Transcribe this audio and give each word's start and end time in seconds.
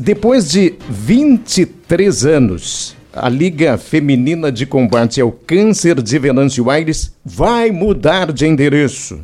depois 0.00 0.50
de 0.50 0.76
23 0.88 2.24
anos, 2.24 2.96
a 3.12 3.28
Liga 3.28 3.76
Feminina 3.76 4.50
de 4.50 4.64
Combate 4.64 5.20
ao 5.20 5.30
Câncer 5.30 6.00
de 6.00 6.18
Venâncio 6.18 6.70
Aires 6.70 7.14
vai 7.22 7.70
mudar 7.70 8.32
de 8.32 8.46
endereço. 8.46 9.20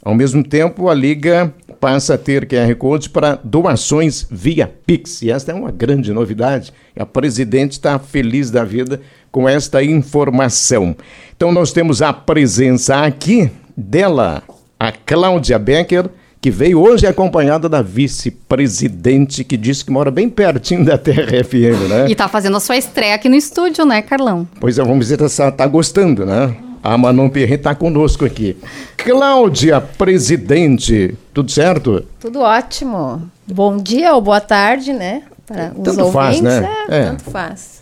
Ao 0.00 0.14
mesmo 0.14 0.44
tempo, 0.44 0.88
a 0.88 0.94
Liga 0.94 1.52
passa 1.80 2.14
a 2.14 2.18
ter 2.18 2.46
QR 2.46 2.72
Code 2.76 3.10
para 3.10 3.34
doações 3.42 4.24
via 4.30 4.72
Pix. 4.86 5.22
E 5.22 5.30
esta 5.32 5.50
é 5.50 5.54
uma 5.56 5.72
grande 5.72 6.12
novidade. 6.12 6.72
A 6.96 7.04
presidente 7.04 7.72
está 7.72 7.98
feliz 7.98 8.48
da 8.48 8.62
vida 8.62 9.00
com 9.32 9.48
esta 9.48 9.82
informação. 9.82 10.94
Então, 11.36 11.50
nós 11.50 11.72
temos 11.72 12.00
a 12.00 12.12
presença 12.12 13.04
aqui 13.04 13.50
dela, 13.76 14.44
a 14.78 14.92
Cláudia 14.92 15.58
Becker 15.58 16.08
que 16.42 16.50
veio 16.50 16.82
hoje 16.82 17.06
acompanhada 17.06 17.68
da 17.68 17.80
vice-presidente, 17.80 19.44
que 19.44 19.56
disse 19.56 19.84
que 19.84 19.92
mora 19.92 20.10
bem 20.10 20.28
pertinho 20.28 20.84
da 20.84 20.98
TRFM, 20.98 21.88
né? 21.88 22.08
E 22.08 22.12
está 22.12 22.26
fazendo 22.26 22.56
a 22.56 22.60
sua 22.60 22.76
estreia 22.76 23.14
aqui 23.14 23.28
no 23.28 23.36
estúdio, 23.36 23.84
né, 23.84 24.02
Carlão? 24.02 24.46
Pois 24.58 24.76
é, 24.76 24.82
vamos 24.82 25.06
dizer 25.06 25.20
se 25.28 25.40
está 25.40 25.64
gostando, 25.68 26.26
né? 26.26 26.52
A 26.82 26.98
Manon 26.98 27.28
Pierre 27.28 27.54
está 27.54 27.76
conosco 27.76 28.24
aqui. 28.24 28.56
Cláudia, 28.96 29.80
presidente, 29.80 31.16
tudo 31.32 31.48
certo? 31.48 32.04
Tudo 32.18 32.40
ótimo. 32.40 33.22
Bom 33.46 33.76
dia 33.76 34.12
ou 34.12 34.20
boa 34.20 34.40
tarde, 34.40 34.92
né? 34.92 35.22
Para 35.46 35.72
os 35.76 35.84
tanto 35.84 36.00
ouvintes, 36.00 36.12
faz, 36.12 36.40
né? 36.40 36.68
É, 36.88 36.98
é. 36.98 37.04
Tanto 37.04 37.22
faz. 37.30 37.81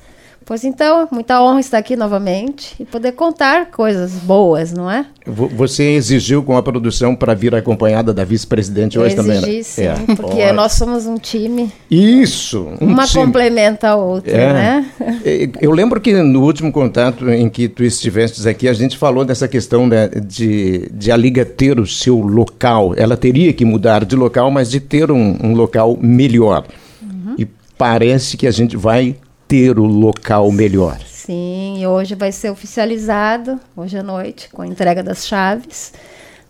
Pois 0.50 0.64
então, 0.64 1.06
muita 1.12 1.40
honra 1.40 1.60
estar 1.60 1.78
aqui 1.78 1.94
novamente 1.94 2.74
e 2.80 2.84
poder 2.84 3.12
contar 3.12 3.66
coisas 3.66 4.14
boas, 4.14 4.72
não 4.72 4.90
é? 4.90 5.06
Você 5.24 5.92
exigiu 5.92 6.42
com 6.42 6.56
a 6.56 6.62
produção 6.62 7.14
para 7.14 7.34
vir 7.34 7.54
acompanhada 7.54 8.12
da 8.12 8.24
vice-presidente 8.24 8.98
hoje 8.98 9.14
também, 9.14 9.40
né? 9.40 9.62
sim, 9.62 9.82
é. 9.82 9.94
porque 10.16 10.50
nós 10.50 10.72
somos 10.72 11.06
um 11.06 11.18
time. 11.18 11.70
Isso! 11.88 12.66
Um 12.80 12.86
uma 12.86 13.06
time. 13.06 13.26
complementa 13.26 13.90
a 13.90 13.94
outra, 13.94 14.32
é. 14.32 14.52
né? 14.52 14.90
Eu 15.62 15.70
lembro 15.70 16.00
que 16.00 16.20
no 16.20 16.42
último 16.42 16.72
contato 16.72 17.30
em 17.30 17.48
que 17.48 17.68
tu 17.68 17.84
estivestes 17.84 18.44
aqui, 18.44 18.66
a 18.66 18.72
gente 18.72 18.98
falou 18.98 19.24
dessa 19.24 19.46
questão 19.46 19.86
né, 19.86 20.08
de, 20.08 20.90
de 20.92 21.12
a 21.12 21.16
Liga 21.16 21.44
ter 21.44 21.78
o 21.78 21.86
seu 21.86 22.18
local. 22.18 22.92
Ela 22.96 23.16
teria 23.16 23.52
que 23.52 23.64
mudar 23.64 24.04
de 24.04 24.16
local, 24.16 24.50
mas 24.50 24.68
de 24.68 24.80
ter 24.80 25.12
um, 25.12 25.38
um 25.40 25.54
local 25.54 25.96
melhor. 26.02 26.64
Uhum. 27.00 27.36
E 27.38 27.46
parece 27.78 28.36
que 28.36 28.48
a 28.48 28.50
gente 28.50 28.76
vai 28.76 29.14
ter 29.50 29.80
o 29.80 29.84
local 29.84 30.52
melhor. 30.52 30.96
Sim, 31.04 31.84
hoje 31.84 32.14
vai 32.14 32.30
ser 32.30 32.50
oficializado, 32.50 33.58
hoje 33.76 33.98
à 33.98 34.02
noite, 34.02 34.48
com 34.52 34.62
a 34.62 34.66
entrega 34.66 35.02
das 35.02 35.26
chaves 35.26 35.92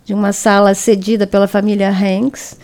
de 0.05 0.13
uma 0.13 0.35
sala 0.35 0.75
cedida 0.75 1.27
pela 1.27 1.49
família 1.49 1.89
Hanks 1.89 2.59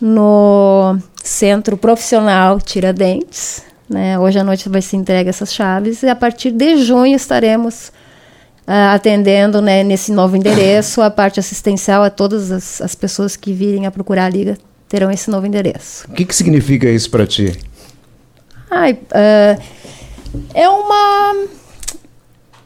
no 0.00 0.96
Centro 1.24 1.76
Profissional 1.76 2.60
Tiradentes. 2.60 3.64
Né? 3.90 4.16
Hoje 4.20 4.38
à 4.38 4.44
noite 4.44 4.68
vai 4.68 4.80
ser 4.80 4.98
entregue 4.98 5.30
essas 5.30 5.52
chaves 5.52 6.04
e 6.04 6.08
a 6.08 6.14
partir 6.14 6.52
de 6.52 6.76
junho 6.76 7.16
estaremos 7.16 7.88
uh, 8.68 8.94
atendendo 8.94 9.60
né, 9.60 9.82
nesse 9.82 10.12
novo 10.12 10.36
endereço 10.36 11.02
a 11.02 11.10
parte 11.10 11.40
assistencial 11.40 12.04
a 12.04 12.10
todas 12.10 12.52
as, 12.52 12.80
as, 12.80 12.94
pessoas 12.94 13.34
que 13.34 13.52
virem 13.52 13.84
a 13.84 13.90
procurar 13.90 14.26
a 14.26 14.30
Liga 14.30 14.56
terão 14.88 15.10
esse 15.10 15.28
novo 15.28 15.44
endereço. 15.44 16.06
O 16.08 16.12
que, 16.12 16.24
que 16.24 16.36
significa 16.36 16.88
isso 16.88 17.10
para 17.10 17.26
ti? 17.26 17.58
Ai, 18.74 18.92
uh, 18.94 19.62
é 20.54 20.66
uma 20.66 21.46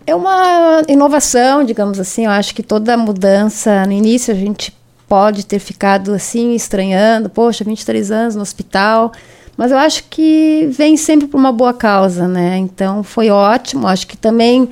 é 0.07 0.15
uma 0.15 0.83
inovação, 0.87 1.65
digamos 1.65 1.99
assim. 1.99 2.27
Eu 2.27 2.31
acho 2.31 2.55
que 2.55 2.63
toda 2.63 2.97
mudança 2.97 3.85
no 3.87 3.93
início 3.93 4.33
a 4.33 4.37
gente 4.37 4.73
pode 5.09 5.45
ter 5.45 5.59
ficado 5.59 6.15
assim 6.15 6.55
estranhando, 6.55 7.29
poxa, 7.29 7.65
23 7.65 8.13
anos 8.13 8.37
no 8.37 8.43
hospital, 8.43 9.11
mas 9.57 9.73
eu 9.73 9.79
acho 9.79 10.05
que 10.09 10.69
vem 10.71 10.97
sempre 10.97 11.27
por 11.27 11.39
uma 11.39 11.51
boa 11.51 11.75
causa, 11.75 12.29
né? 12.29 12.57
Então 12.57 13.03
foi 13.03 13.29
ótimo. 13.29 13.89
Acho 13.89 14.07
que 14.07 14.17
também 14.17 14.69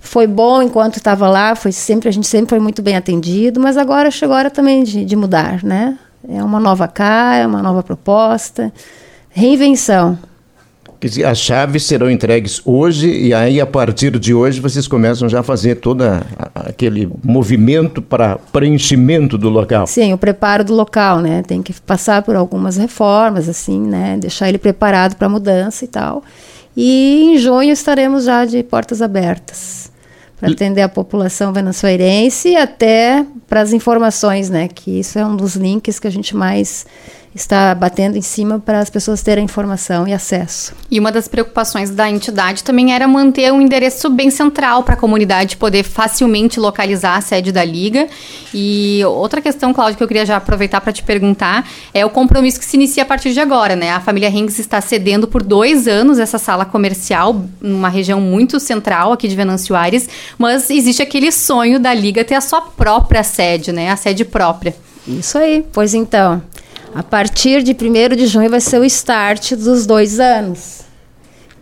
foi 0.00 0.26
bom 0.26 0.62
enquanto 0.62 0.96
estava 0.96 1.28
lá, 1.28 1.54
foi 1.54 1.72
sempre 1.72 2.08
a 2.08 2.12
gente 2.12 2.26
sempre 2.26 2.48
foi 2.48 2.58
muito 2.58 2.80
bem 2.80 2.96
atendido, 2.96 3.60
mas 3.60 3.76
agora 3.76 4.10
chegou 4.10 4.34
a 4.34 4.38
hora 4.38 4.50
também 4.50 4.82
de, 4.82 5.04
de 5.04 5.14
mudar, 5.14 5.62
né? 5.62 5.98
É 6.26 6.42
uma 6.42 6.58
nova 6.58 6.88
cara, 6.88 7.36
é 7.36 7.46
uma 7.46 7.62
nova 7.62 7.82
proposta, 7.82 8.72
reinvenção 9.28 10.18
as 11.26 11.38
chaves 11.38 11.84
serão 11.84 12.10
entregues 12.10 12.60
hoje 12.64 13.08
e 13.10 13.32
aí 13.32 13.60
a 13.60 13.66
partir 13.66 14.18
de 14.18 14.34
hoje 14.34 14.60
vocês 14.60 14.86
começam 14.86 15.28
já 15.28 15.40
a 15.40 15.42
fazer 15.42 15.76
todo 15.76 16.04
aquele 16.54 17.10
movimento 17.24 18.02
para 18.02 18.36
preenchimento 18.36 19.38
do 19.38 19.48
local. 19.48 19.86
Sim, 19.86 20.12
o 20.12 20.18
preparo 20.18 20.62
do 20.62 20.74
local, 20.74 21.20
né? 21.20 21.42
Tem 21.42 21.62
que 21.62 21.72
passar 21.80 22.22
por 22.22 22.36
algumas 22.36 22.76
reformas, 22.76 23.48
assim, 23.48 23.80
né? 23.80 24.18
Deixar 24.20 24.48
ele 24.48 24.58
preparado 24.58 25.16
para 25.16 25.28
mudança 25.28 25.84
e 25.84 25.88
tal. 25.88 26.22
E 26.76 27.32
em 27.32 27.38
junho 27.38 27.72
estaremos 27.72 28.24
já 28.24 28.44
de 28.44 28.62
portas 28.62 29.00
abertas 29.00 29.90
para 30.38 30.50
atender 30.50 30.80
a 30.80 30.88
população 30.88 31.52
venezuelense 31.52 32.50
e 32.50 32.56
até 32.56 33.26
para 33.46 33.60
as 33.60 33.72
informações, 33.72 34.48
né? 34.48 34.68
Que 34.68 35.00
isso 35.00 35.18
é 35.18 35.24
um 35.24 35.36
dos 35.36 35.54
links 35.54 35.98
que 35.98 36.06
a 36.06 36.10
gente 36.10 36.34
mais 36.34 36.86
está 37.34 37.74
batendo 37.74 38.16
em 38.16 38.22
cima 38.22 38.58
para 38.58 38.80
as 38.80 38.90
pessoas 38.90 39.22
terem 39.22 39.44
informação 39.44 40.06
e 40.06 40.12
acesso. 40.12 40.72
E 40.90 40.98
uma 40.98 41.12
das 41.12 41.28
preocupações 41.28 41.90
da 41.90 42.10
entidade 42.10 42.64
também 42.64 42.92
era 42.92 43.06
manter 43.06 43.52
um 43.52 43.60
endereço 43.60 44.10
bem 44.10 44.30
central 44.30 44.82
para 44.82 44.94
a 44.94 44.96
comunidade 44.96 45.56
poder 45.56 45.84
facilmente 45.84 46.58
localizar 46.58 47.16
a 47.16 47.20
sede 47.20 47.52
da 47.52 47.64
liga. 47.64 48.08
E 48.52 49.00
outra 49.04 49.40
questão, 49.40 49.72
Cláudia, 49.72 49.96
que 49.96 50.02
eu 50.02 50.08
queria 50.08 50.26
já 50.26 50.36
aproveitar 50.36 50.80
para 50.80 50.92
te 50.92 51.02
perguntar 51.02 51.68
é 51.94 52.04
o 52.04 52.10
compromisso 52.10 52.58
que 52.58 52.64
se 52.64 52.76
inicia 52.76 53.04
a 53.04 53.06
partir 53.06 53.32
de 53.32 53.40
agora, 53.40 53.76
né? 53.76 53.92
A 53.92 54.00
família 54.00 54.28
Hengs 54.28 54.58
está 54.58 54.80
cedendo 54.80 55.28
por 55.28 55.42
dois 55.42 55.86
anos 55.86 56.18
essa 56.18 56.38
sala 56.38 56.64
comercial 56.64 57.44
numa 57.60 57.88
região 57.88 58.20
muito 58.20 58.58
central 58.58 59.12
aqui 59.12 59.28
de 59.28 59.36
Venâncio 59.36 59.76
Aires, 59.76 60.08
mas 60.36 60.68
existe 60.68 61.02
aquele 61.02 61.30
sonho 61.30 61.78
da 61.78 61.94
liga 61.94 62.24
ter 62.24 62.34
a 62.34 62.40
sua 62.40 62.60
própria 62.60 63.22
sede, 63.22 63.70
né? 63.70 63.90
A 63.90 63.96
sede 63.96 64.24
própria. 64.24 64.74
Isso 65.06 65.38
aí. 65.38 65.64
Pois 65.72 65.94
então, 65.94 66.42
a 66.94 67.02
partir 67.02 67.62
de 67.62 67.72
1 67.72 68.16
de 68.16 68.26
junho 68.26 68.50
vai 68.50 68.60
ser 68.60 68.78
o 68.78 68.84
start 68.84 69.52
dos 69.54 69.86
dois 69.86 70.18
anos. 70.18 70.80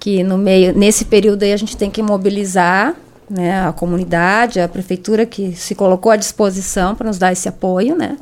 Que 0.00 0.22
no 0.22 0.38
meio, 0.38 0.76
nesse 0.76 1.04
período 1.04 1.42
aí 1.42 1.52
a 1.52 1.56
gente 1.56 1.76
tem 1.76 1.90
que 1.90 2.02
mobilizar 2.02 2.94
né, 3.28 3.66
a 3.66 3.72
comunidade, 3.72 4.60
a 4.60 4.68
prefeitura 4.68 5.26
que 5.26 5.52
se 5.54 5.74
colocou 5.74 6.10
à 6.10 6.16
disposição 6.16 6.94
para 6.94 7.08
nos 7.08 7.18
dar 7.18 7.32
esse 7.32 7.48
apoio, 7.48 7.96
né? 7.96 8.16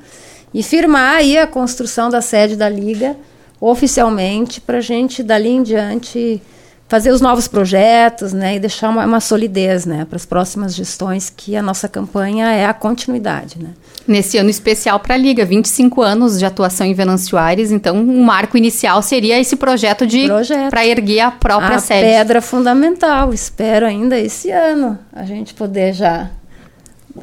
E 0.52 0.62
firmar 0.62 1.16
aí 1.16 1.38
a 1.38 1.46
construção 1.46 2.08
da 2.08 2.20
sede 2.20 2.56
da 2.56 2.68
Liga 2.68 3.16
oficialmente 3.60 4.60
para 4.60 4.78
a 4.78 4.80
gente, 4.80 5.22
dali 5.22 5.48
em 5.48 5.62
diante, 5.62 6.42
fazer 6.88 7.10
os 7.10 7.20
novos 7.20 7.48
projetos, 7.48 8.32
né, 8.32 8.56
e 8.56 8.60
deixar 8.60 8.88
uma, 8.88 9.04
uma 9.04 9.20
solidez, 9.20 9.84
né, 9.84 10.04
para 10.04 10.16
as 10.16 10.24
próximas 10.24 10.74
gestões, 10.74 11.30
que 11.34 11.56
a 11.56 11.62
nossa 11.62 11.88
campanha 11.88 12.50
é 12.50 12.64
a 12.64 12.72
continuidade, 12.72 13.58
né. 13.60 13.70
Nesse 14.06 14.38
ano 14.38 14.48
especial 14.48 15.00
para 15.00 15.14
a 15.14 15.18
Liga, 15.18 15.44
25 15.44 16.00
anos 16.00 16.38
de 16.38 16.46
atuação 16.46 16.86
em 16.86 16.94
Venâncio 16.94 17.36
Aires, 17.36 17.72
então 17.72 17.96
um 17.96 18.22
marco 18.22 18.56
inicial 18.56 19.02
seria 19.02 19.40
esse 19.40 19.56
projeto 19.56 20.06
de 20.06 20.28
para 20.70 20.86
erguer 20.86 21.20
a 21.20 21.30
própria 21.32 21.76
a 21.76 21.80
sede. 21.80 22.06
pedra 22.06 22.40
fundamental. 22.40 23.34
Espero 23.34 23.84
ainda 23.84 24.16
esse 24.16 24.48
ano 24.52 24.96
a 25.12 25.24
gente 25.24 25.54
poder 25.54 25.92
já 25.92 26.30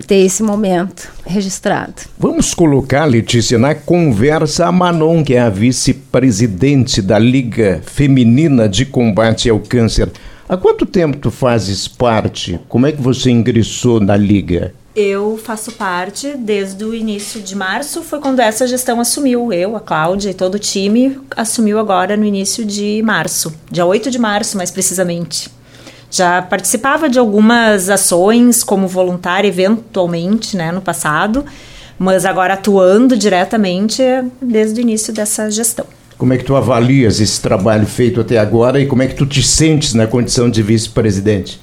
ter 0.05 0.17
esse 0.17 0.41
momento 0.41 1.11
registrado. 1.25 1.93
Vamos 2.17 2.53
colocar, 2.53 3.05
Letícia, 3.05 3.57
na 3.57 3.75
conversa 3.75 4.67
a 4.67 4.71
Manon, 4.71 5.23
que 5.23 5.35
é 5.35 5.41
a 5.41 5.49
vice-presidente 5.49 7.01
da 7.01 7.19
Liga 7.19 7.81
Feminina 7.85 8.67
de 8.67 8.85
Combate 8.85 9.49
ao 9.49 9.59
Câncer. 9.59 10.11
Há 10.47 10.57
quanto 10.57 10.85
tempo 10.85 11.17
tu 11.17 11.31
fazes 11.31 11.87
parte? 11.87 12.59
Como 12.67 12.85
é 12.85 12.91
que 12.91 13.01
você 13.01 13.31
ingressou 13.31 13.99
na 13.99 14.15
Liga? 14.17 14.73
Eu 14.95 15.39
faço 15.43 15.71
parte 15.71 16.35
desde 16.37 16.85
o 16.85 16.93
início 16.93 17.41
de 17.41 17.55
março, 17.55 18.03
foi 18.03 18.19
quando 18.19 18.39
essa 18.39 18.67
gestão 18.67 18.99
assumiu. 18.99 19.51
Eu, 19.51 19.75
a 19.75 19.79
Cláudia 19.79 20.29
e 20.29 20.35
todo 20.35 20.55
o 20.55 20.59
time 20.59 21.19
assumiu 21.35 21.79
agora 21.79 22.15
no 22.15 22.23
início 22.23 22.63
de 22.63 23.01
março, 23.03 23.51
dia 23.71 23.85
8 23.85 24.11
de 24.11 24.19
março, 24.19 24.55
mais 24.55 24.69
precisamente. 24.69 25.49
Já 26.13 26.43
participava 26.43 27.09
de 27.09 27.17
algumas 27.17 27.89
ações 27.89 28.63
como 28.63 28.87
voluntária, 28.87 29.47
eventualmente, 29.47 30.55
né, 30.55 30.71
no 30.71 30.79
passado, 30.79 31.43
mas 31.97 32.23
agora 32.23 32.53
atuando 32.53 33.17
diretamente 33.17 34.03
desde 34.39 34.79
o 34.79 34.81
início 34.81 35.11
dessa 35.11 35.49
gestão. 35.49 35.87
Como 36.15 36.31
é 36.31 36.37
que 36.37 36.43
tu 36.43 36.55
avalias 36.55 37.19
esse 37.19 37.41
trabalho 37.41 37.87
feito 37.87 38.21
até 38.21 38.37
agora 38.37 38.79
e 38.79 38.85
como 38.85 39.01
é 39.01 39.07
que 39.07 39.15
tu 39.15 39.25
te 39.25 39.41
sentes 39.41 39.95
na 39.95 40.05
condição 40.05 40.51
de 40.51 40.61
vice-presidente? 40.61 41.59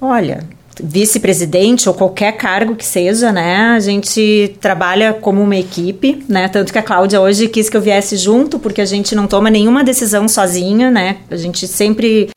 Olha, 0.00 0.42
vice-presidente 0.82 1.88
ou 1.88 1.94
qualquer 1.94 2.32
cargo 2.32 2.74
que 2.74 2.84
seja, 2.84 3.30
né? 3.30 3.58
A 3.76 3.78
gente 3.78 4.56
trabalha 4.60 5.12
como 5.12 5.40
uma 5.40 5.56
equipe, 5.56 6.24
né? 6.28 6.48
Tanto 6.48 6.72
que 6.72 6.78
a 6.80 6.82
Cláudia 6.82 7.20
hoje 7.20 7.46
quis 7.46 7.70
que 7.70 7.76
eu 7.76 7.80
viesse 7.80 8.16
junto, 8.16 8.58
porque 8.58 8.80
a 8.80 8.84
gente 8.84 9.14
não 9.14 9.28
toma 9.28 9.48
nenhuma 9.48 9.84
decisão 9.84 10.26
sozinha, 10.26 10.90
né? 10.90 11.18
A 11.30 11.36
gente 11.36 11.68
sempre 11.68 12.30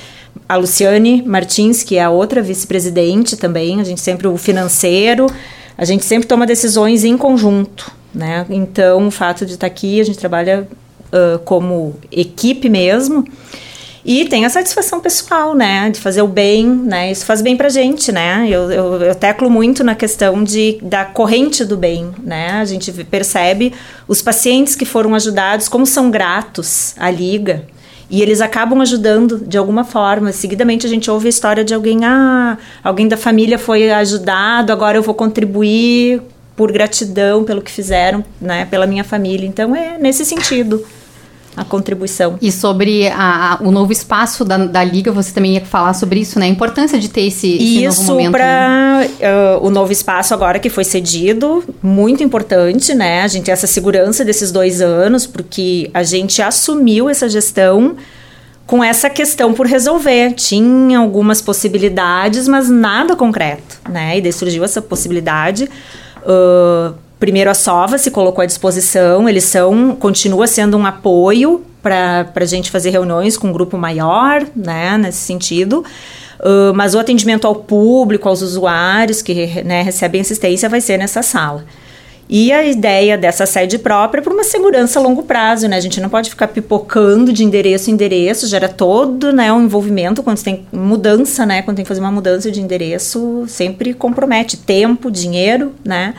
a 0.48 0.56
Luciane 0.56 1.24
Martins, 1.26 1.84
que 1.84 1.98
é 1.98 2.04
a 2.04 2.10
outra 2.10 2.42
vice-presidente 2.42 3.36
também, 3.36 3.82
a 3.82 3.84
gente 3.84 4.02
sempre 4.02 4.28
o 4.28 4.38
financeiro, 4.38 5.28
a 5.78 5.86
gente 5.86 6.06
sempre 6.06 6.28
toma 6.28 6.46
decisões 6.46 7.04
em 7.04 7.18
conjunto, 7.18 7.92
né? 8.14 8.46
Então, 8.50 9.08
o 9.08 9.12
fato 9.12 9.46
de 9.46 9.54
estar 9.54 9.68
aqui, 9.68 10.00
a 10.00 10.04
gente 10.04 10.18
trabalha 10.18 10.68
uh, 11.08 11.40
como 11.40 11.96
equipe 12.12 12.70
mesmo. 12.70 13.26
E 14.08 14.26
tem 14.26 14.46
a 14.46 14.50
satisfação 14.52 15.00
pessoal, 15.00 15.56
né? 15.56 15.90
De 15.90 16.00
fazer 16.00 16.22
o 16.22 16.28
bem, 16.28 16.68
né? 16.68 17.12
Isso 17.12 17.26
faz 17.26 17.42
bem 17.42 17.58
pra 17.58 17.70
gente, 17.70 18.12
né? 18.12 18.46
Eu, 18.48 18.72
eu, 18.72 19.02
eu 19.02 19.16
teclo 19.16 19.50
muito 19.50 19.84
na 19.84 19.96
questão 19.96 20.44
de, 20.44 20.78
da 20.80 21.06
corrente 21.06 21.66
do 21.66 21.76
bem, 21.76 22.12
né? 22.24 22.52
A 22.52 22.66
gente 22.66 22.92
percebe 23.06 23.74
os 24.08 24.22
pacientes 24.22 24.76
que 24.76 24.86
foram 24.86 25.16
ajudados, 25.16 25.68
como 25.68 25.88
são 25.88 26.12
gratos 26.12 26.94
à 26.98 27.10
Liga, 27.10 27.66
e 28.10 28.22
eles 28.22 28.42
acabam 28.42 28.82
ajudando 28.82 29.40
de 29.40 29.58
alguma 29.58 29.84
forma. 29.84 30.32
Seguidamente 30.32 30.86
a 30.86 30.90
gente 30.90 31.10
ouve 31.10 31.28
a 31.28 31.30
história 31.30 31.64
de 31.64 31.74
alguém, 31.74 32.06
ah, 32.06 32.58
alguém 32.84 33.08
da 33.08 33.18
família 33.18 33.58
foi 33.58 33.92
ajudado, 33.92 34.72
agora 34.72 34.98
eu 34.98 35.02
vou 35.02 35.14
contribuir 35.14 36.22
por 36.56 36.72
gratidão 36.72 37.44
pelo 37.44 37.62
que 37.62 37.72
fizeram, 37.72 38.24
né, 38.40 38.66
pela 38.66 38.88
minha 38.88 39.04
família. 39.04 39.46
Então 39.48 39.76
é 39.76 39.98
nesse 39.98 40.24
sentido 40.24 40.86
a 41.56 41.64
contribuição. 41.64 42.38
E 42.42 42.52
sobre 42.52 43.08
a, 43.08 43.54
a, 43.54 43.64
o 43.64 43.72
novo 43.72 43.92
espaço 43.92 44.44
da, 44.44 44.58
da 44.58 44.84
Liga, 44.84 45.12
você 45.12 45.32
também 45.32 45.54
ia 45.54 45.66
falar 45.66 45.94
sobre 45.94 46.20
isso, 46.20 46.38
né? 46.38 46.46
A 46.46 46.50
importância 46.50 47.00
de 47.00 47.10
ter 47.10 47.22
esse, 47.22 47.56
esse 47.56 47.84
isso 47.84 48.02
novo 48.02 48.12
momento. 48.12 48.26
Isso 48.26 48.32
para 48.32 49.00
né? 49.00 49.10
uh, 49.60 49.66
o 49.66 49.70
novo 49.70 49.92
espaço 49.92 50.34
agora 50.34 50.60
que 50.60 50.70
foi 50.70 50.84
cedido, 50.84 51.64
muito 51.82 52.24
importante, 52.24 52.94
né? 52.94 53.22
A 53.22 53.28
gente 53.28 53.46
ter 53.46 53.52
essa 53.52 53.68
segurança 53.68 54.26
desses 54.26 54.52
dois 54.52 54.82
anos, 54.82 55.26
porque 55.26 55.90
a 55.94 56.04
gente 56.04 56.42
assumiu 56.42 57.10
essa 57.10 57.30
gestão 57.30 57.96
com 58.66 58.84
essa 58.84 59.10
questão 59.10 59.54
por 59.54 59.66
resolver. 59.66 60.34
Tinha 60.34 61.00
algumas 61.00 61.42
possibilidades, 61.42 62.48
mas 62.48 62.70
nada 62.70 63.16
concreto, 63.16 63.80
né? 63.90 64.18
E 64.18 64.22
daí 64.22 64.34
surgiu 64.34 64.64
essa 64.64 64.82
possibilidade. 64.82 65.70
Uh, 66.24 67.05
Primeiro 67.20 67.50
a 67.50 67.54
Sova 67.54 67.98
se 67.98 68.12
colocou 68.12 68.42
à 68.42 68.46
disposição, 68.46 69.28
eles 69.28 69.46
são, 69.46 69.96
continua 69.96 70.48
sendo 70.48 70.78
um 70.78 70.86
apoio 70.86 71.64
para 71.82 72.28
a 72.36 72.46
gente 72.46 72.72
fazer 72.72 72.90
reuniões 72.90 73.38
com 73.38 73.48
um 73.48 73.54
grupo 73.54 73.78
maior, 73.78 74.46
né, 74.56 74.98
nesse 74.98 75.20
sentido. 75.20 75.86
Uh, 76.40 76.74
mas 76.76 76.94
o 76.94 77.00
atendimento 77.00 77.48
ao 77.48 77.56
público, 77.56 78.28
aos 78.28 78.42
usuários 78.42 79.22
que 79.22 79.64
né, 79.64 79.82
recebem 79.82 80.22
assistência, 80.22 80.68
vai 80.68 80.82
ser 80.82 80.98
nessa 80.98 81.22
sala. 81.22 81.64
E 82.28 82.52
a 82.52 82.66
ideia 82.66 83.18
dessa 83.18 83.46
sede 83.46 83.78
própria 83.78 84.20
é 84.20 84.24
para 84.24 84.34
uma 84.34 84.44
segurança 84.44 85.00
a 85.00 85.02
longo 85.02 85.24
prazo, 85.24 85.68
né? 85.68 85.78
A 85.78 85.80
gente 85.80 86.02
não 86.02 86.10
pode 86.10 86.32
ficar 86.32 86.48
pipocando 86.48 87.32
de 87.32 87.44
endereço 87.44 87.92
em 87.92 87.94
endereço, 87.94 88.48
gera 88.48 88.68
todo 88.68 89.32
né, 89.32 89.54
um 89.54 89.64
envolvimento 89.64 90.24
quando 90.24 90.42
tem 90.42 90.66
mudança, 90.74 91.46
né? 91.46 91.62
Quando 91.62 91.78
tem 91.78 91.86
que 91.86 91.90
fazer 91.90 92.02
uma 92.02 92.12
mudança 92.12 92.50
de 92.50 92.60
endereço, 92.60 93.46
sempre 93.48 93.94
compromete 93.94 94.58
tempo, 94.58 95.12
dinheiro, 95.12 95.72
né? 95.86 96.16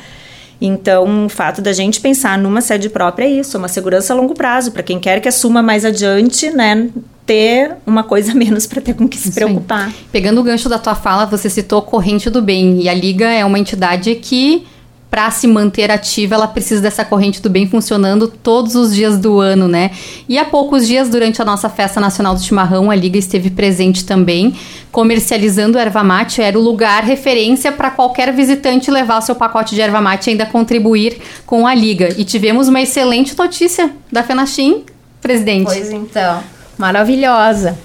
Então, 0.61 1.27
o 1.27 1.29
fato 1.29 1.61
da 1.61 1.73
gente 1.73 2.01
pensar 2.01 2.39
numa 2.39 2.61
sede 2.61 2.89
própria 2.89 3.27
é 3.27 3.31
isso, 3.31 3.59
uma 3.59 3.69
segurança 3.69 4.13
a 4.13 4.17
longo 4.17 4.35
prazo, 4.35 4.73
para 4.73 4.83
quem 4.83 4.99
quer 4.99 5.21
que 5.21 5.29
assuma 5.29 5.63
mais 5.63 5.85
adiante, 5.85 6.51
né, 6.51 6.89
ter 7.27 7.73
uma 7.87 8.03
coisa 8.03 8.33
menos 8.35 8.67
para 8.67 8.81
ter 8.81 8.95
com 8.95 9.09
que 9.09 9.19
se 9.19 9.29
isso 9.29 9.35
preocupar. 9.35 9.89
Aí. 9.89 9.95
Pegando 10.11 10.41
o 10.41 10.45
gancho 10.45 10.69
da 10.69 10.79
tua 10.79 10.95
fala, 10.95 11.27
você 11.27 11.51
citou 11.51 11.83
Corrente 11.83 12.31
do 12.31 12.41
Bem, 12.41 12.81
e 12.81 12.89
a 12.89 12.95
Liga 12.95 13.27
é 13.27 13.45
uma 13.45 13.59
entidade 13.59 14.15
que 14.15 14.67
para 15.11 15.31
se 15.31 15.47
manter 15.47 15.91
ativa, 15.91 16.35
ela 16.35 16.49
precisa 16.49 16.83
dessa 16.83 17.05
corrente 17.05 17.41
do 17.41 17.49
bem 17.49 17.67
funcionando 17.69 18.27
todos 18.29 18.75
os 18.75 18.95
dias 18.95 19.17
do 19.17 19.39
ano, 19.39 19.69
né? 19.69 19.93
E 20.29 20.37
há 20.37 20.45
poucos 20.45 20.87
dias, 20.87 21.09
durante 21.09 21.41
a 21.41 21.45
nossa 21.45 21.69
Festa 21.69 22.01
Nacional 22.01 22.35
do 22.35 22.43
Chimarrão, 22.43 22.91
a 22.91 22.95
Liga 22.95 23.17
esteve 23.17 23.51
presente 23.51 24.05
também, 24.05 24.55
comercializando 24.91 25.79
erva 25.79 26.03
mate. 26.03 26.43
Era 26.43 26.59
o 26.59 26.63
lugar 26.63 27.05
referência 27.05 27.71
para 27.71 27.91
qualquer 27.91 28.33
visitante 28.33 28.91
levar 28.91 29.21
seu 29.21 29.35
pacote 29.35 29.75
de 29.75 29.81
erva 29.81 30.01
mate 30.01 30.27
e 30.27 30.31
ainda 30.31 30.45
contribuir 30.45 31.19
com 31.47 31.67
a 31.67 31.75
Liga. 31.75 32.15
E 32.19 32.25
tivemos 32.25 32.69
uma 32.69 32.83
excelente 32.83 33.37
notícia 33.39 33.91
da 34.11 34.23
Fenachim, 34.23 34.85
presidente. 35.21 35.67
Pois 35.67 35.91
então, 35.93 36.43
maravilhosa. 36.77 37.79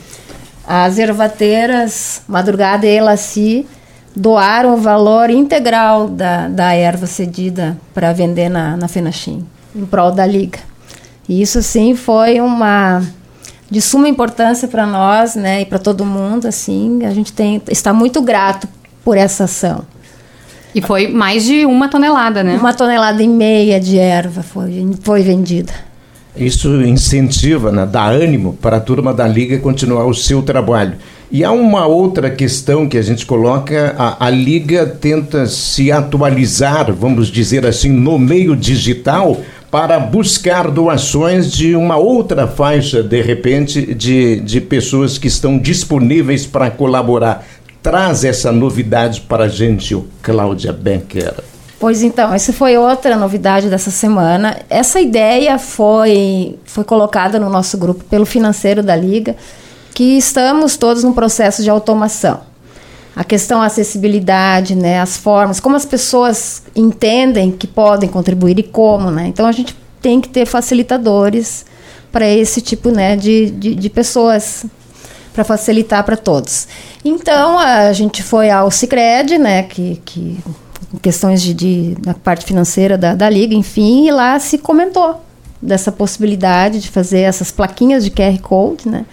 As 0.67 0.97
ervateiras 0.97 2.21
Madrugada 2.27 2.85
e 2.85 2.97
Elaci 2.97 3.65
doaram 4.15 4.75
o 4.75 4.77
valor 4.77 5.29
integral 5.29 6.07
da, 6.07 6.47
da 6.47 6.73
erva 6.73 7.05
cedida 7.05 7.77
para 7.93 8.11
vender 8.13 8.49
na, 8.49 8.75
na 8.75 8.87
Fenachim, 8.87 9.45
em 9.75 9.85
prol 9.85 10.11
da 10.11 10.25
Liga. 10.25 10.59
E 11.27 11.41
isso, 11.41 11.59
assim, 11.59 11.95
foi 11.95 12.41
uma 12.41 13.01
de 13.69 13.79
suma 13.79 14.09
importância 14.09 14.67
para 14.67 14.85
nós, 14.85 15.35
né, 15.35 15.61
e 15.61 15.65
para 15.65 15.79
todo 15.79 16.05
mundo, 16.05 16.45
assim, 16.45 17.05
a 17.05 17.11
gente 17.11 17.31
tem, 17.31 17.61
está 17.69 17.93
muito 17.93 18.21
grato 18.21 18.67
por 19.03 19.17
essa 19.17 19.45
ação. 19.45 19.85
E 20.75 20.81
foi 20.81 21.07
mais 21.07 21.43
de 21.43 21.65
uma 21.65 21.89
tonelada, 21.89 22.43
né? 22.43 22.57
Uma 22.57 22.73
tonelada 22.73 23.21
e 23.21 23.27
meia 23.27 23.79
de 23.79 23.97
erva 23.97 24.41
foi, 24.41 24.89
foi 25.01 25.21
vendida. 25.21 25.73
Isso 26.35 26.81
incentiva, 26.81 27.71
né, 27.71 27.85
dá 27.85 28.07
ânimo 28.07 28.53
para 28.53 28.77
a 28.77 28.79
turma 28.79 29.13
da 29.13 29.27
Liga 29.27 29.59
continuar 29.59 30.05
o 30.05 30.13
seu 30.13 30.41
trabalho. 30.41 30.93
E 31.29 31.43
há 31.43 31.51
uma 31.51 31.85
outra 31.85 32.29
questão 32.29 32.87
que 32.87 32.97
a 32.97 33.01
gente 33.01 33.25
coloca: 33.25 33.95
a, 33.97 34.25
a, 34.27 34.29
Liga 34.29 34.85
tenta 34.85 35.45
se 35.45 35.91
atualizar, 35.91 36.91
vamos 36.93 37.27
dizer 37.27 37.65
assim, 37.65 37.89
no 37.89 38.17
meio 38.17 38.55
digital 38.55 39.39
para 39.69 39.97
buscar 39.97 40.69
doações 40.69 41.49
de 41.49 41.75
uma 41.77 41.95
outra 41.95 42.45
faixa, 42.45 43.01
de 43.01 43.21
repente, 43.21 43.95
de, 43.95 44.41
de 44.41 44.59
pessoas 44.59 45.17
que 45.17 45.27
estão 45.27 45.57
disponíveis 45.57 46.45
para 46.45 46.69
colaborar. 46.69 47.47
Traz 47.81 48.25
essa 48.25 48.51
novidade 48.51 49.21
para 49.21 49.45
a 49.45 49.47
gente, 49.47 49.97
Cláudia 50.21 50.73
Becker. 50.73 51.50
Pois 51.81 52.03
então, 52.03 52.31
essa 52.31 52.53
foi 52.53 52.77
outra 52.77 53.15
novidade 53.17 53.67
dessa 53.67 53.89
semana. 53.89 54.55
Essa 54.69 55.01
ideia 55.01 55.57
foi, 55.57 56.59
foi 56.63 56.83
colocada 56.83 57.39
no 57.39 57.49
nosso 57.49 57.75
grupo 57.75 58.03
pelo 58.03 58.23
financeiro 58.23 58.83
da 58.83 58.95
Liga 58.95 59.35
que 59.91 60.15
estamos 60.15 60.77
todos 60.77 61.03
num 61.03 61.11
processo 61.11 61.63
de 61.63 61.71
automação. 61.71 62.41
A 63.15 63.23
questão 63.23 63.61
da 63.61 63.65
acessibilidade, 63.65 64.75
né, 64.75 65.01
as 65.01 65.17
formas, 65.17 65.59
como 65.59 65.75
as 65.75 65.83
pessoas 65.83 66.61
entendem 66.75 67.49
que 67.49 67.65
podem 67.65 68.07
contribuir 68.07 68.59
e 68.59 68.63
como, 68.63 69.09
né? 69.09 69.25
Então 69.25 69.47
a 69.47 69.51
gente 69.51 69.75
tem 69.99 70.21
que 70.21 70.29
ter 70.29 70.45
facilitadores 70.45 71.65
para 72.11 72.27
esse 72.29 72.61
tipo, 72.61 72.91
né, 72.91 73.15
de, 73.15 73.49
de, 73.49 73.73
de 73.73 73.89
pessoas 73.89 74.67
para 75.33 75.43
facilitar 75.43 76.03
para 76.03 76.15
todos. 76.15 76.67
Então 77.03 77.57
a 77.57 77.91
gente 77.91 78.21
foi 78.21 78.51
ao 78.51 78.69
Sicredi, 78.69 79.39
né, 79.39 79.63
que, 79.63 79.99
que 80.05 80.37
questões 81.01 81.41
de, 81.41 81.53
de 81.53 81.95
da 81.99 82.13
parte 82.13 82.45
financeira 82.45 82.97
da, 82.97 83.15
da 83.15 83.29
liga, 83.29 83.53
enfim, 83.53 84.07
e 84.07 84.11
lá 84.11 84.39
se 84.39 84.57
comentou 84.57 85.21
dessa 85.61 85.91
possibilidade 85.91 86.79
de 86.79 86.89
fazer 86.89 87.19
essas 87.21 87.51
plaquinhas 87.51 88.03
de 88.03 88.11
QR 88.11 88.39
code, 88.41 88.89
né? 88.89 89.05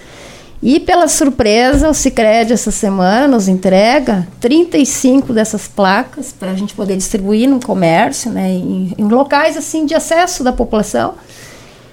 E 0.60 0.80
pela 0.80 1.06
surpresa, 1.06 1.88
o 1.88 1.94
Cicred 1.94 2.52
essa 2.52 2.72
semana 2.72 3.28
nos 3.28 3.46
entrega 3.46 4.26
35 4.40 5.32
dessas 5.32 5.68
placas 5.68 6.32
para 6.32 6.50
a 6.50 6.54
gente 6.54 6.74
poder 6.74 6.96
distribuir 6.96 7.48
no 7.48 7.60
comércio, 7.60 8.30
né, 8.30 8.50
em, 8.50 8.92
em, 8.98 9.08
locais 9.08 9.56
assim 9.56 9.86
de 9.86 9.94
acesso 9.94 10.42
da 10.42 10.52
população. 10.52 11.14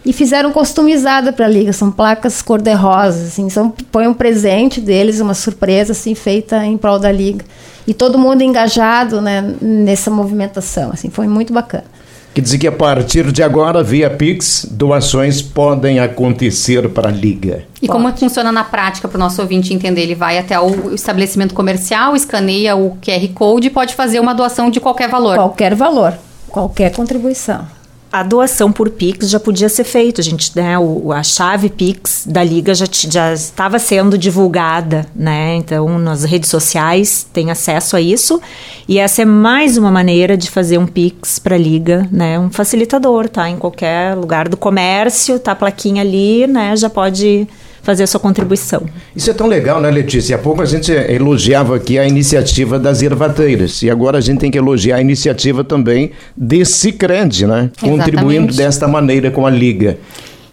E 0.05 0.13
fizeram 0.13 0.51
customizada 0.51 1.33
para 1.33 1.45
a 1.45 1.49
liga, 1.49 1.73
são 1.73 1.91
placas 1.91 2.39
cor-de-rosa, 2.41 3.25
assim, 3.25 3.49
são, 3.49 3.71
põe 3.91 4.07
um 4.07 4.13
presente 4.13 4.79
deles, 4.79 5.19
uma 5.19 5.33
surpresa 5.33 5.93
assim 5.93 6.13
feita 6.13 6.63
em 6.63 6.77
prol 6.77 6.99
da 6.99 7.11
liga. 7.11 7.43
E 7.87 7.93
todo 7.93 8.17
mundo 8.17 8.43
engajado, 8.43 9.19
né, 9.19 9.55
nessa 9.59 10.11
movimentação, 10.11 10.91
assim, 10.91 11.09
foi 11.09 11.27
muito 11.27 11.51
bacana. 11.51 11.85
Quer 12.35 12.41
dizer 12.41 12.57
que 12.57 12.67
a 12.67 12.71
partir 12.71 13.31
de 13.31 13.41
agora, 13.41 13.81
via 13.81 14.09
Pix, 14.09 14.67
doações 14.69 15.41
podem 15.41 15.99
acontecer 15.99 16.89
para 16.89 17.07
a 17.07 17.11
Liga. 17.11 17.63
E 17.81 17.87
Pode. 17.87 18.03
como 18.03 18.17
funciona 18.17 18.51
na 18.51 18.65
prática 18.65 19.07
para 19.07 19.15
o 19.15 19.19
nosso 19.19 19.41
ouvinte 19.41 19.73
entender? 19.73 20.01
Ele 20.01 20.15
vai 20.15 20.37
até 20.37 20.59
o 20.59 20.93
estabelecimento 20.93 21.55
comercial, 21.55 22.13
escaneia 22.13 22.75
o 22.75 22.97
QR 22.97 23.25
Code 23.33 23.67
e 23.67 23.69
pode 23.69 23.95
fazer 23.95 24.19
uma 24.19 24.35
doação 24.35 24.69
de 24.69 24.81
qualquer 24.81 25.07
valor. 25.07 25.35
Qualquer 25.35 25.73
valor, 25.75 26.13
qualquer 26.49 26.91
contribuição 26.91 27.65
a 28.19 28.23
doação 28.23 28.71
por 28.71 28.89
Pix 28.89 29.29
já 29.29 29.39
podia 29.39 29.67
ser 29.67 29.83
feita. 29.83 30.21
A 30.21 30.23
gente, 30.23 30.51
né, 30.55 30.79
o, 30.79 31.11
a 31.11 31.21
chave 31.21 31.69
Pix 31.69 32.25
da 32.25 32.43
Liga 32.43 32.73
já, 32.73 32.85
já 32.89 33.33
estava 33.33 33.77
sendo 33.77 34.17
divulgada, 34.17 35.05
né? 35.13 35.55
Então, 35.55 35.99
nas 35.99 36.23
redes 36.23 36.49
sociais 36.49 37.27
tem 37.33 37.51
acesso 37.51 37.95
a 37.95 38.01
isso. 38.01 38.41
E 38.87 38.99
essa 38.99 39.23
é 39.23 39.25
mais 39.25 39.77
uma 39.77 39.91
maneira 39.91 40.37
de 40.37 40.49
fazer 40.49 40.77
um 40.77 40.87
Pix 40.87 41.39
para 41.39 41.55
a 41.55 41.59
Liga, 41.59 42.07
né? 42.11 42.39
Um 42.39 42.49
facilitador, 42.49 43.27
tá? 43.27 43.49
Em 43.49 43.57
qualquer 43.57 44.15
lugar 44.15 44.47
do 44.47 44.55
comércio, 44.55 45.37
tá 45.37 45.51
a 45.51 45.55
plaquinha 45.55 46.01
ali, 46.01 46.47
né? 46.47 46.75
Já 46.75 46.89
pode 46.89 47.47
fazer 47.85 48.03
a 48.03 48.07
sua 48.07 48.19
contribuição. 48.19 48.83
Isso 49.15 49.29
é 49.29 49.33
tão 49.33 49.45
legal, 49.45 49.79
né, 49.79 49.91
Letícia? 49.91 50.35
Há 50.35 50.39
pouco 50.39 50.61
a 50.61 50.65
gente 50.65 50.91
elogiava 50.91 51.75
aqui 51.75 51.99
a 51.99 52.07
iniciativa 52.07 52.79
das 52.79 53.03
ervateiras 53.03 53.83
e 53.83 53.89
agora 53.91 54.17
a 54.17 54.21
gente 54.21 54.39
tem 54.39 54.49
que 54.49 54.57
elogiar 54.57 54.97
a 54.97 55.01
iniciativa 55.01 55.63
também 55.63 56.11
desse 56.35 56.85
Cicred, 56.85 57.45
né? 57.45 57.69
Exatamente. 57.71 57.79
Contribuindo 57.79 58.53
desta 58.53 58.87
maneira 58.87 59.29
com 59.29 59.45
a 59.45 59.51
Liga. 59.51 59.99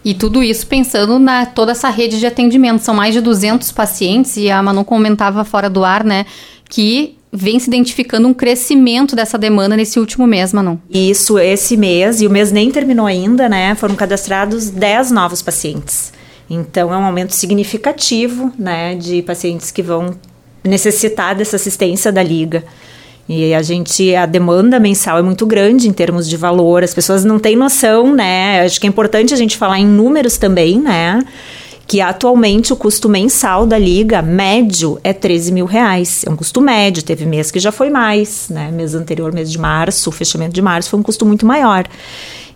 E 0.05 0.13
tudo 0.13 0.43
isso 0.43 0.67
pensando 0.67 1.17
na 1.17 1.45
toda 1.45 1.71
essa 1.71 1.89
rede 1.89 2.19
de 2.19 2.25
atendimento. 2.25 2.81
São 2.81 2.93
mais 2.93 3.13
de 3.15 3.21
200 3.21 3.71
pacientes 3.71 4.37
e 4.37 4.51
a 4.51 4.61
Manu 4.61 4.85
comentava 4.85 5.43
fora 5.43 5.69
do 5.69 5.83
ar, 5.83 6.03
né, 6.03 6.25
que 6.69 7.17
vem 7.31 7.57
se 7.57 7.67
identificando 7.67 8.27
um 8.27 8.33
crescimento 8.33 9.15
dessa 9.15 9.39
demanda 9.39 9.75
nesse 9.75 9.99
último 9.99 10.27
mês, 10.27 10.53
Manon. 10.53 10.77
Isso, 10.87 11.39
esse 11.39 11.75
mês, 11.75 12.21
e 12.21 12.27
o 12.27 12.29
mês 12.29 12.51
nem 12.51 12.69
terminou 12.69 13.07
ainda, 13.07 13.49
né? 13.49 13.73
Foram 13.73 13.95
cadastrados 13.95 14.69
10 14.69 15.09
novos 15.09 15.41
pacientes. 15.41 16.13
Então 16.49 16.93
é 16.93 16.97
um 16.97 17.03
aumento 17.03 17.33
significativo, 17.33 18.51
né, 18.57 18.95
de 18.95 19.21
pacientes 19.21 19.71
que 19.71 19.81
vão 19.81 20.15
necessitar 20.63 21.35
dessa 21.35 21.55
assistência 21.55 22.11
da 22.11 22.21
liga. 22.21 22.63
E 23.27 23.53
a 23.53 23.61
gente, 23.61 24.13
a 24.15 24.25
demanda 24.25 24.79
mensal 24.79 25.17
é 25.17 25.21
muito 25.21 25.45
grande 25.45 25.87
em 25.87 25.93
termos 25.93 26.27
de 26.27 26.35
valor, 26.35 26.83
as 26.83 26.93
pessoas 26.93 27.23
não 27.23 27.39
têm 27.39 27.55
noção, 27.55 28.13
né? 28.13 28.61
Acho 28.61 28.81
que 28.81 28.85
é 28.85 28.89
importante 28.89 29.33
a 29.33 29.37
gente 29.37 29.55
falar 29.57 29.79
em 29.79 29.85
números 29.85 30.37
também, 30.37 30.79
né? 30.79 31.23
Que 31.93 32.01
atualmente 32.01 32.73
o 32.73 32.75
custo 32.75 33.07
mensal 33.07 33.67
da 33.67 33.77
liga 33.77 34.19
médio 34.19 34.99
é 35.03 35.13
13 35.13 35.51
mil 35.51 35.67
reais. 35.67 36.23
É 36.25 36.29
um 36.31 36.35
custo 36.35 36.59
médio, 36.59 37.03
teve 37.03 37.23
mês 37.23 37.51
que 37.51 37.59
já 37.59 37.71
foi 37.71 37.91
mais, 37.91 38.49
né? 38.49 38.71
Mês 38.71 38.95
anterior, 38.95 39.31
mês 39.31 39.51
de 39.51 39.59
março, 39.59 40.11
fechamento 40.11 40.55
de 40.55 40.61
março 40.63 40.89
foi 40.89 40.99
um 40.99 41.03
custo 41.03 41.23
muito 41.23 41.45
maior. 41.45 41.85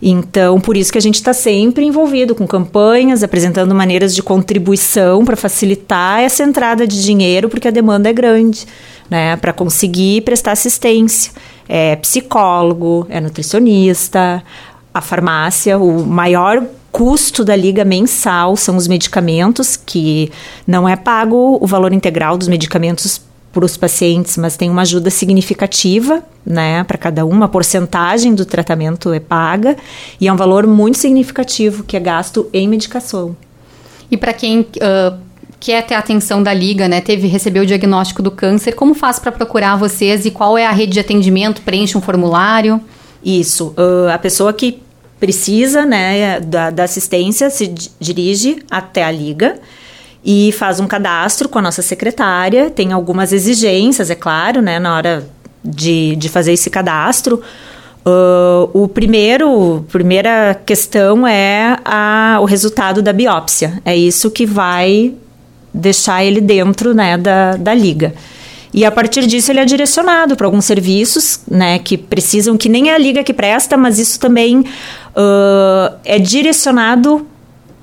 Então, 0.02 0.60
por 0.60 0.76
isso 0.76 0.90
que 0.90 0.98
a 0.98 1.00
gente 1.00 1.14
está 1.14 1.32
sempre 1.32 1.84
envolvido 1.84 2.34
com 2.34 2.48
campanhas, 2.48 3.22
apresentando 3.22 3.72
maneiras 3.76 4.12
de 4.12 4.24
contribuição 4.24 5.24
para 5.24 5.36
facilitar 5.36 6.18
essa 6.18 6.42
entrada 6.42 6.84
de 6.84 7.00
dinheiro, 7.00 7.48
porque 7.48 7.68
a 7.68 7.70
demanda 7.70 8.10
é 8.10 8.12
grande, 8.12 8.66
né? 9.08 9.36
Para 9.36 9.52
conseguir 9.52 10.22
prestar 10.22 10.50
assistência. 10.50 11.30
É 11.68 11.94
psicólogo, 11.94 13.06
é 13.08 13.20
nutricionista, 13.20 14.42
a 14.92 15.00
farmácia, 15.00 15.78
o 15.78 16.04
maior 16.04 16.60
custo 16.98 17.44
da 17.44 17.54
liga 17.54 17.84
mensal 17.84 18.56
são 18.56 18.76
os 18.76 18.88
medicamentos, 18.88 19.76
que 19.76 20.32
não 20.66 20.88
é 20.88 20.96
pago 20.96 21.56
o 21.60 21.64
valor 21.64 21.92
integral 21.92 22.36
dos 22.36 22.48
medicamentos 22.48 23.20
para 23.52 23.64
os 23.64 23.76
pacientes, 23.76 24.36
mas 24.36 24.56
tem 24.56 24.68
uma 24.68 24.82
ajuda 24.82 25.08
significativa, 25.08 26.24
né, 26.44 26.82
para 26.82 26.98
cada 26.98 27.24
um, 27.24 27.30
uma 27.30 27.46
porcentagem 27.46 28.34
do 28.34 28.44
tratamento 28.44 29.12
é 29.12 29.20
paga 29.20 29.76
e 30.20 30.26
é 30.26 30.32
um 30.32 30.36
valor 30.36 30.66
muito 30.66 30.98
significativo 30.98 31.84
que 31.84 31.96
é 31.96 32.00
gasto 32.00 32.50
em 32.52 32.66
medicação. 32.66 33.36
E 34.10 34.16
para 34.16 34.32
quem 34.32 34.62
uh, 34.62 35.16
quer 35.60 35.86
ter 35.86 35.94
a 35.94 36.00
atenção 36.00 36.42
da 36.42 36.52
liga, 36.52 36.88
né, 36.88 37.00
teve 37.00 37.28
recebeu 37.28 37.62
o 37.62 37.66
diagnóstico 37.66 38.20
do 38.20 38.32
câncer, 38.32 38.72
como 38.72 38.92
faz 38.92 39.20
para 39.20 39.30
procurar 39.30 39.76
vocês 39.76 40.26
e 40.26 40.32
qual 40.32 40.58
é 40.58 40.66
a 40.66 40.72
rede 40.72 40.94
de 40.94 41.00
atendimento? 41.00 41.62
Preenche 41.62 41.96
um 41.96 42.00
formulário? 42.00 42.80
Isso, 43.24 43.72
uh, 43.78 44.10
a 44.12 44.18
pessoa 44.18 44.52
que 44.52 44.87
precisa, 45.18 45.84
né, 45.84 46.40
da, 46.40 46.70
da 46.70 46.84
assistência 46.84 47.50
se 47.50 47.72
dirige 48.00 48.62
até 48.70 49.04
a 49.04 49.10
liga 49.10 49.58
e 50.24 50.52
faz 50.52 50.80
um 50.80 50.86
cadastro 50.86 51.48
com 51.48 51.58
a 51.58 51.62
nossa 51.62 51.82
secretária. 51.82 52.70
Tem 52.70 52.92
algumas 52.92 53.32
exigências, 53.32 54.10
é 54.10 54.14
claro, 54.14 54.60
né, 54.60 54.78
na 54.78 54.94
hora 54.94 55.28
de, 55.64 56.16
de 56.16 56.28
fazer 56.28 56.52
esse 56.52 56.70
cadastro. 56.70 57.42
Uh, 58.06 58.70
o 58.72 58.88
primeiro, 58.88 59.84
primeira 59.90 60.54
questão 60.64 61.26
é 61.26 61.78
a, 61.84 62.38
o 62.40 62.44
resultado 62.44 63.02
da 63.02 63.12
biópsia. 63.12 63.82
É 63.84 63.96
isso 63.96 64.30
que 64.30 64.46
vai 64.46 65.14
deixar 65.74 66.24
ele 66.24 66.40
dentro 66.40 66.94
né, 66.94 67.18
da, 67.18 67.56
da 67.56 67.74
liga. 67.74 68.14
E 68.72 68.84
a 68.84 68.90
partir 68.90 69.26
disso 69.26 69.50
ele 69.50 69.60
é 69.60 69.64
direcionado 69.64 70.36
para 70.36 70.46
alguns 70.46 70.64
serviços, 70.64 71.40
né, 71.50 71.78
que 71.78 71.96
precisam, 71.96 72.56
que 72.56 72.68
nem 72.68 72.90
é 72.90 72.94
a 72.94 72.98
liga 72.98 73.24
que 73.24 73.32
presta, 73.32 73.76
mas 73.76 73.98
isso 73.98 74.20
também 74.20 74.60
uh, 74.60 75.96
é 76.04 76.18
direcionado 76.18 77.26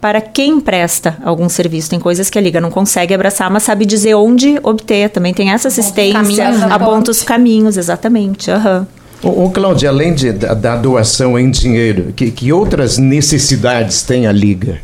para 0.05 0.21
quem 0.21 0.59
presta 0.59 1.17
algum 1.23 1.49
serviço. 1.49 1.89
Tem 1.89 1.99
coisas 1.99 2.29
que 2.29 2.37
a 2.37 2.41
Liga 2.41 2.61
não 2.61 2.69
consegue 2.69 3.11
abraçar, 3.11 3.49
mas 3.49 3.63
sabe 3.63 3.87
dizer 3.87 4.13
onde 4.13 4.59
obter. 4.61 5.09
Também 5.09 5.33
tem 5.33 5.49
essa 5.51 5.67
assistência, 5.67 6.47
aponta 6.69 7.09
os 7.09 7.23
caminhos, 7.23 7.75
exatamente. 7.75 8.51
Uhum. 8.51 8.85
Ô, 9.23 9.49
Cláudia, 9.49 9.89
além 9.89 10.13
de, 10.13 10.31
da, 10.31 10.53
da, 10.53 10.75
doação 10.75 11.39
em 11.39 11.49
dinheiro, 11.49 12.13
que, 12.15 12.29
que 12.29 12.53
outras 12.53 12.99
necessidades 12.99 14.03
tem 14.03 14.27
a 14.27 14.31
Liga? 14.31 14.79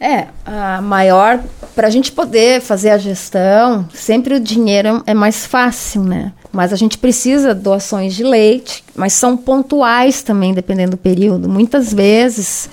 É, 0.00 0.28
a 0.46 0.80
maior, 0.80 1.38
para 1.80 1.88
a 1.88 1.90
gente 1.90 2.12
poder 2.12 2.60
fazer 2.60 2.90
a 2.90 2.98
gestão, 2.98 3.88
sempre 3.90 4.34
o 4.34 4.38
dinheiro 4.38 5.02
é 5.06 5.14
mais 5.14 5.46
fácil, 5.46 6.02
né? 6.02 6.30
Mas 6.52 6.74
a 6.74 6.76
gente 6.76 6.98
precisa 6.98 7.54
doações 7.54 8.14
de 8.14 8.22
leite, 8.22 8.84
mas 8.94 9.14
são 9.14 9.34
pontuais 9.34 10.22
também, 10.22 10.52
dependendo 10.52 10.90
do 10.90 10.96
período. 10.98 11.48
Muitas 11.48 11.90
vezes 11.90 12.68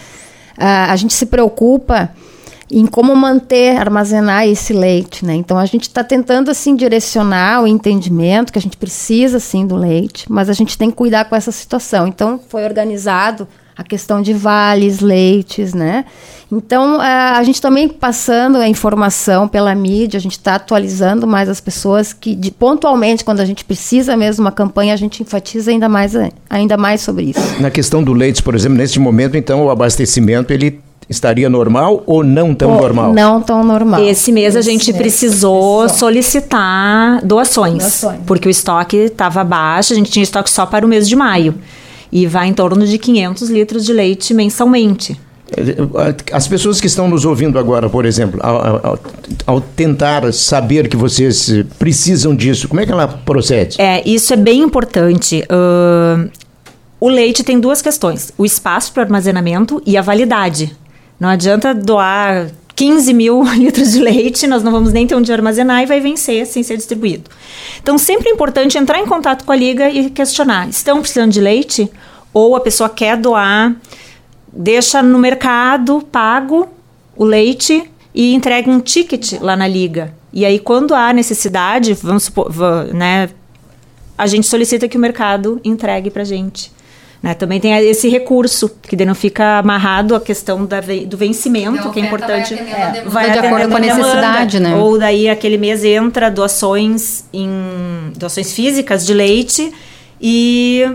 a, 0.58 0.92
a 0.92 0.96
gente 0.98 1.14
se 1.14 1.26
preocupa 1.28 2.12
em 2.70 2.86
como 2.86 3.16
manter, 3.16 3.78
armazenar 3.78 4.46
esse 4.46 4.74
leite, 4.74 5.26
né? 5.26 5.36
Então 5.36 5.58
a 5.58 5.66
gente 5.66 5.84
está 5.84 6.04
tentando 6.04 6.52
assim 6.52 6.76
direcionar 6.76 7.64
o 7.64 7.68
entendimento 7.68 8.52
que 8.52 8.60
a 8.60 8.62
gente 8.62 8.76
precisa 8.76 9.40
sim 9.40 9.66
do 9.66 9.78
leite, 9.78 10.26
mas 10.30 10.50
a 10.50 10.54
gente 10.54 10.78
tem 10.78 10.90
que 10.90 10.98
cuidar 10.98 11.30
com 11.30 11.36
essa 11.38 11.54
situação. 11.54 12.08
Então 12.08 12.42
foi 12.50 12.66
organizado 12.66 13.48
a 13.78 13.84
questão 13.84 14.22
de 14.22 14.34
vales, 14.34 15.02
leites, 15.02 15.74
né? 15.74 16.06
Então, 16.52 17.00
a 17.00 17.44
gente 17.44 17.62
também 17.62 17.88
passando 17.88 18.58
a 18.58 18.68
informação 18.68 19.48
pela 19.48 19.76
mídia, 19.76 20.18
a 20.18 20.22
gente 20.22 20.32
está 20.32 20.56
atualizando 20.56 21.28
mais 21.28 21.48
as 21.48 21.60
pessoas 21.60 22.14
que, 22.14 22.34
de, 22.34 22.50
pontualmente, 22.52 23.24
quando 23.24 23.42
a 23.42 23.46
gente 23.46 23.64
precisa 23.66 24.16
mesmo 24.16 24.46
uma 24.46 24.52
campanha, 24.52 24.94
a 24.94 24.98
gente 24.98 25.22
enfatiza 25.22 25.72
ainda 25.72 25.88
mais, 25.88 26.14
ainda 26.50 26.78
mais 26.78 27.02
sobre 27.02 27.26
isso. 27.26 27.62
Na 27.62 27.70
questão 27.70 28.02
do 28.02 28.14
leite, 28.14 28.42
por 28.42 28.56
exemplo, 28.56 28.78
nesse 28.78 28.98
momento, 28.98 29.38
então, 29.38 29.66
o 29.66 29.70
abastecimento, 29.70 30.52
ele 30.52 30.80
estaria 31.10 31.50
normal 31.50 32.02
ou 32.06 32.24
não 32.24 32.56
tão 32.56 32.72
ou 32.72 32.82
normal? 32.82 33.14
Não 33.14 33.42
tão 33.42 33.64
normal. 33.64 34.02
Esse 34.04 34.32
mês 34.32 34.56
a 34.56 34.62
gente 34.62 34.92
precisou 34.94 35.88
solicitar 35.88 37.24
doações, 37.24 37.78
doações, 37.78 38.20
porque 38.26 38.48
o 38.48 38.52
estoque 38.52 38.98
estava 38.98 39.44
baixo, 39.44 39.94
a 39.94 39.96
gente 39.96 40.10
tinha 40.10 40.24
estoque 40.24 40.50
só 40.50 40.66
para 40.66 40.86
o 40.86 40.90
mês 40.90 41.08
de 41.08 41.16
maio. 41.16 41.56
E 42.12 42.26
vai 42.26 42.48
em 42.48 42.54
torno 42.54 42.86
de 42.86 42.98
500 42.98 43.50
litros 43.50 43.86
de 43.86 43.94
leite 43.94 44.34
mensalmente. 44.34 45.20
As 46.34 46.48
pessoas 46.48 46.82
que 46.82 46.88
estão 46.88 47.08
nos 47.08 47.24
ouvindo 47.24 47.58
agora, 47.58 47.90
por 47.90 48.06
exemplo, 48.06 48.40
ao, 48.44 48.86
ao, 48.86 49.00
ao, 49.46 49.62
tentar 49.62 50.34
saber 50.34 50.90
que 50.90 50.98
vocês 50.98 51.64
precisam 51.80 52.36
disso, 52.36 52.68
como 52.68 52.82
é 52.82 52.86
que 52.86 52.92
ela 52.92 53.08
procede? 53.08 53.80
É, 53.80 54.06
isso 54.08 54.34
é 54.34 54.36
bem 54.36 54.60
importante. 54.60 55.44
Uh, 55.44 56.30
o 57.00 57.08
leite 57.10 57.44
tem 57.44 57.60
duas 57.60 57.82
questões: 57.82 58.34
o 58.38 58.46
espaço 58.46 58.92
para 58.92 59.04
armazenamento 59.04 59.82
e 59.86 59.96
a 59.96 60.02
validade. 60.02 60.76
Não 61.18 61.30
adianta 61.30 61.74
doar 61.74 62.52
15 62.78 63.14
mil 63.14 63.44
litros 63.58 63.92
de 63.92 64.00
leite, 64.00 64.48
nós 64.48 64.64
não 64.64 64.72
vamos 64.72 64.94
nem 64.94 65.06
ter 65.06 65.16
onde 65.16 65.34
armazenar 65.34 65.84
e 65.84 65.86
vai 65.86 66.00
vencer 66.00 66.46
sem 66.46 66.64
ser 66.64 66.78
distribuído. 66.78 67.30
Então, 67.82 67.98
sempre 67.98 68.30
é 68.30 68.32
importante 68.32 68.78
entrar 68.78 69.00
em 69.00 69.06
contato 69.06 69.44
com 69.44 69.52
a 69.52 69.56
liga 69.56 69.90
e 69.90 70.10
questionar: 70.10 70.70
estão 70.70 71.02
precisando 71.02 71.32
de 71.32 71.42
leite? 71.42 71.92
Ou 72.34 72.56
a 72.56 72.60
pessoa 72.62 72.88
quer 72.88 73.18
doar 73.18 73.76
deixa 74.58 75.04
no 75.04 75.20
mercado 75.20 76.02
pago 76.12 76.68
o 77.16 77.24
leite 77.24 77.90
e 78.14 78.34
entrega 78.34 78.70
um 78.70 78.80
ticket 78.80 79.34
lá 79.40 79.56
na 79.56 79.68
liga. 79.68 80.14
E 80.34 80.46
aí, 80.46 80.60
quando 80.60 80.96
há 80.96 81.14
necessidade, 81.14 81.94
vamos 81.94 82.24
supor, 82.24 82.52
né, 82.94 83.30
a 84.18 84.28
gente 84.28 84.48
solicita 84.48 84.88
que 84.88 84.98
o 84.98 85.00
mercado 85.00 85.60
entregue 85.64 86.10
para 86.10 86.24
gente. 86.24 86.72
Né? 87.22 87.34
Também 87.34 87.60
tem 87.60 87.74
esse 87.88 88.10
recurso, 88.10 88.70
que 88.82 88.96
daí 88.96 89.06
não 89.06 89.16
fica 89.16 89.60
amarrado 89.60 90.16
a 90.16 90.22
questão 90.22 90.66
da, 90.66 90.80
do 90.80 91.18
vencimento, 91.18 91.78
então, 91.78 91.92
que 91.92 92.00
é 92.00 92.04
importante. 92.04 92.56
Vai, 92.56 93.00
é, 93.00 93.04
vai 93.06 93.32
de 93.32 93.40
acordo 93.40 93.70
com 93.70 93.78
a 93.78 93.80
necessidade, 93.80 94.60
né? 94.60 94.76
Ou 94.76 94.98
daí 94.98 95.30
aquele 95.30 95.58
mês 95.58 95.84
entra 95.84 96.30
doações 96.30 97.26
em 97.34 97.50
doações 98.16 98.54
físicas 98.54 99.06
de 99.06 99.14
leite 99.14 99.72
e 100.22 100.86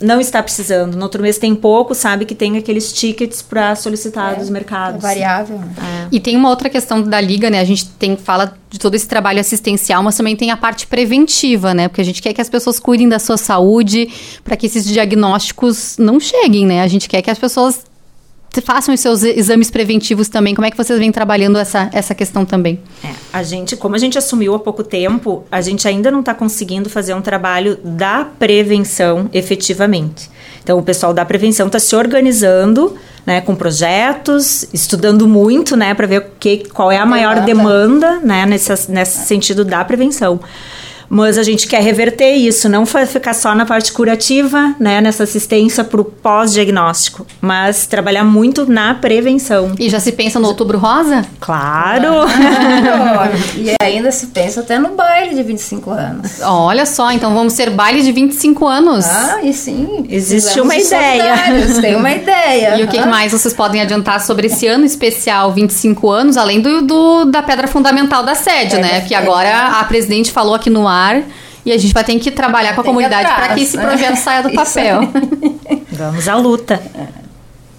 não 0.00 0.20
está 0.20 0.42
precisando. 0.42 0.96
No 0.96 1.02
outro 1.02 1.22
mês 1.22 1.38
tem 1.38 1.54
pouco, 1.54 1.94
sabe 1.94 2.24
que 2.24 2.34
tem 2.34 2.56
aqueles 2.56 2.92
tickets 2.92 3.42
para 3.42 3.74
solicitar 3.74 4.34
é, 4.34 4.36
dos 4.36 4.50
mercados. 4.50 5.02
É 5.02 5.06
variável. 5.06 5.58
Né? 5.58 5.74
É. 5.78 6.08
E 6.12 6.20
tem 6.20 6.36
uma 6.36 6.48
outra 6.48 6.68
questão 6.68 7.02
da 7.02 7.20
liga, 7.20 7.50
né? 7.50 7.60
A 7.60 7.64
gente 7.64 7.86
tem 7.90 8.16
fala 8.16 8.56
de 8.70 8.78
todo 8.78 8.94
esse 8.94 9.08
trabalho 9.08 9.40
assistencial, 9.40 10.02
mas 10.02 10.16
também 10.16 10.36
tem 10.36 10.50
a 10.50 10.56
parte 10.56 10.86
preventiva, 10.86 11.74
né? 11.74 11.88
Porque 11.88 12.00
a 12.00 12.04
gente 12.04 12.22
quer 12.22 12.32
que 12.32 12.40
as 12.40 12.48
pessoas 12.48 12.78
cuidem 12.78 13.08
da 13.08 13.18
sua 13.18 13.36
saúde, 13.36 14.08
para 14.44 14.56
que 14.56 14.66
esses 14.66 14.84
diagnósticos 14.84 15.96
não 15.98 16.20
cheguem, 16.20 16.66
né? 16.66 16.82
A 16.82 16.88
gente 16.88 17.08
quer 17.08 17.22
que 17.22 17.30
as 17.30 17.38
pessoas 17.38 17.87
façam 18.60 18.94
os 18.94 19.00
seus 19.00 19.22
exames 19.22 19.70
preventivos 19.70 20.28
também. 20.28 20.54
Como 20.54 20.66
é 20.66 20.70
que 20.70 20.76
vocês 20.76 20.98
vêm 20.98 21.12
trabalhando 21.12 21.58
essa, 21.58 21.88
essa 21.92 22.14
questão 22.14 22.44
também? 22.44 22.80
É, 23.04 23.10
a 23.32 23.42
gente, 23.42 23.76
como 23.76 23.94
a 23.94 23.98
gente 23.98 24.18
assumiu 24.18 24.54
há 24.54 24.58
pouco 24.58 24.82
tempo, 24.82 25.44
a 25.50 25.60
gente 25.60 25.86
ainda 25.86 26.10
não 26.10 26.20
está 26.20 26.34
conseguindo 26.34 26.88
fazer 26.88 27.14
um 27.14 27.20
trabalho 27.20 27.78
da 27.84 28.24
prevenção 28.24 29.28
efetivamente. 29.32 30.30
Então, 30.62 30.78
o 30.78 30.82
pessoal 30.82 31.14
da 31.14 31.24
prevenção 31.24 31.66
está 31.66 31.78
se 31.78 31.96
organizando, 31.96 32.96
né, 33.24 33.40
com 33.40 33.54
projetos, 33.54 34.66
estudando 34.72 35.26
muito, 35.26 35.76
né, 35.76 35.94
para 35.94 36.06
ver 36.06 36.32
que, 36.38 36.68
qual 36.68 36.92
é 36.92 36.98
a 36.98 37.06
maior 37.06 37.40
demanda, 37.40 38.18
né, 38.20 38.44
nesse, 38.44 38.90
nesse 38.90 39.26
sentido 39.26 39.64
da 39.64 39.84
prevenção. 39.84 40.40
Mas 41.08 41.38
a 41.38 41.42
gente 41.42 41.66
quer 41.66 41.82
reverter 41.82 42.34
isso, 42.34 42.68
não 42.68 42.84
ficar 42.84 43.34
só 43.34 43.54
na 43.54 43.64
parte 43.64 43.92
curativa, 43.92 44.74
né, 44.78 45.00
nessa 45.00 45.24
assistência 45.24 45.82
para 45.82 46.00
o 46.00 46.04
pós-diagnóstico, 46.04 47.26
mas 47.40 47.86
trabalhar 47.86 48.24
muito 48.24 48.70
na 48.70 48.94
prevenção. 48.94 49.72
E 49.78 49.88
já 49.88 49.98
se 49.98 50.12
pensa 50.12 50.38
no 50.38 50.48
Outubro 50.48 50.78
Rosa? 50.78 51.24
Claro! 51.40 52.08
e 53.56 53.74
ainda 53.82 54.12
se 54.12 54.26
pensa 54.28 54.60
até 54.60 54.78
no 54.78 54.90
baile 54.90 55.34
de 55.34 55.42
25 55.42 55.90
anos. 55.90 56.40
Olha 56.42 56.84
só, 56.84 57.10
então 57.10 57.34
vamos 57.34 57.54
ser 57.54 57.70
baile 57.70 58.02
de 58.02 58.12
25 58.12 58.66
anos. 58.66 59.06
Ah, 59.06 59.40
e 59.42 59.52
sim. 59.52 60.06
Existe 60.10 60.60
uma 60.60 60.76
ideia. 60.76 61.34
Tem 61.80 61.96
uma 61.96 62.12
ideia. 62.12 62.76
E 62.76 62.84
o 62.84 62.88
que, 62.88 62.98
mais 63.06 63.32
vocês 63.32 63.54
podem 63.54 63.80
adiantar 63.80 64.20
sobre 64.20 64.48
esse 64.48 64.66
ano 64.66 64.84
especial 64.84 65.52
25 65.52 66.10
anos, 66.10 66.36
além 66.36 66.60
do, 66.60 66.82
do 66.82 67.24
da 67.26 67.42
pedra 67.42 67.66
fundamental 67.66 68.22
da 68.22 68.34
sede, 68.34 68.76
é, 68.76 68.80
né? 68.80 69.00
Que 69.02 69.14
agora 69.14 69.78
a 69.80 69.84
presidente 69.84 70.30
falou 70.30 70.54
aqui 70.54 70.68
no 70.68 70.86
ar 70.86 70.97
e 71.64 71.72
a 71.72 71.78
gente 71.78 71.92
vai 71.92 72.04
ter 72.04 72.18
que 72.18 72.30
trabalhar 72.30 72.74
com 72.74 72.80
a 72.80 72.84
comunidade 72.84 73.28
para 73.28 73.54
que 73.54 73.62
esse 73.62 73.76
né? 73.76 73.84
projeto 73.84 74.16
saia 74.16 74.42
do 74.42 74.52
papel. 74.54 75.00
Vamos 75.92 76.28
à 76.28 76.36
luta. 76.36 76.80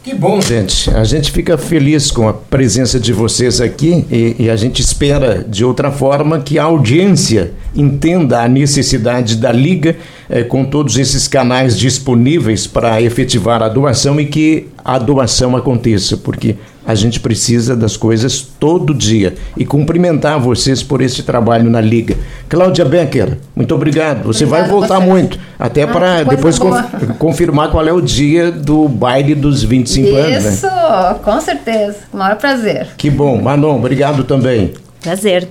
Que 0.02 0.16
bom, 0.16 0.40
gente. 0.40 0.90
A 0.92 1.04
gente 1.04 1.30
fica 1.30 1.58
feliz 1.58 2.10
com 2.10 2.28
a 2.28 2.34
presença 2.34 3.00
de 3.00 3.12
vocês 3.12 3.60
aqui 3.60 4.06
e, 4.10 4.36
e, 4.40 4.50
a 4.50 4.56
gente 4.56 4.82
espera, 4.82 5.44
de 5.44 5.66
outra 5.66 5.92
forma, 5.92 6.40
que 6.40 6.58
a 6.58 6.64
audiência 6.64 7.52
entenda 7.76 8.42
a 8.42 8.48
necessidade 8.48 9.36
da 9.36 9.52
Liga 9.52 9.98
eh, 10.30 10.44
com 10.44 10.64
todos 10.64 10.98
esses 10.98 11.28
canais 11.28 11.78
disponíveis 11.78 12.66
para 12.66 13.02
efetivar 13.02 13.62
a 13.62 13.68
doação 13.68 14.20
e 14.20 14.26
que 14.26 14.68
a 14.84 14.98
doação 14.98 15.56
aconteça, 15.56 16.16
porque 16.16 16.56
a 16.90 16.96
gente 16.96 17.20
precisa 17.20 17.76
das 17.76 17.96
coisas 17.96 18.42
todo 18.42 18.96
dia. 18.96 19.36
E 19.56 19.64
cumprimentar 19.64 20.40
vocês 20.40 20.82
por 20.82 21.02
esse 21.02 21.22
trabalho 21.22 21.70
na 21.70 21.80
Liga. 21.80 22.18
Cláudia 22.50 22.84
Becker, 22.84 23.38
muito 23.56 23.76
obrigado. 23.76 24.24
Você 24.24 24.44
Obrigada 24.44 24.68
vai 24.68 24.80
voltar 24.80 25.00
você. 25.00 25.06
muito, 25.06 25.40
até 25.60 25.84
ah, 25.84 25.88
para 25.88 26.24
depois 26.24 26.58
conf 26.58 26.80
confirmar 27.20 27.70
qual 27.70 27.88
é 27.88 27.94
o 27.94 28.02
dia 28.02 28.52
do 28.52 28.90
baile 28.90 29.36
dos 29.36 29.62
25 29.64 30.08
Isso, 30.08 30.18
anos. 30.18 30.46
Isso, 30.46 30.66
né? 30.66 31.16
com 31.24 31.40
certeza. 31.40 31.98
O 32.12 32.18
maior 32.18 32.38
prazer. 32.38 32.88
Que 32.98 33.12
bom. 33.12 33.40
Manon, 33.40 33.76
obrigado 33.76 34.24
também. 34.24 34.74
Prazer 35.00 35.48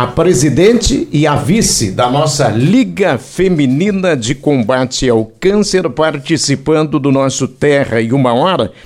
a 0.00 0.06
presidente 0.06 1.06
e 1.12 1.26
a 1.26 1.34
vice 1.34 1.90
da 1.90 2.08
nossa 2.08 2.48
Liga 2.48 3.18
Feminina 3.18 4.16
de 4.16 4.34
Combate 4.34 5.06
ao 5.10 5.26
Câncer 5.38 5.90
participando 5.90 6.98
do 6.98 7.12
nosso 7.12 7.46
Terra 7.46 8.00
em 8.00 8.10
uma 8.12 8.32
hora. 8.32 8.72